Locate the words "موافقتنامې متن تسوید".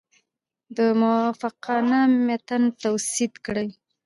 1.01-3.33